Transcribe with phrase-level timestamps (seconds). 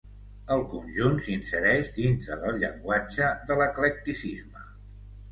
[0.53, 4.65] El conjunt s'insereix dintre del llenguatge de l'eclecticisme.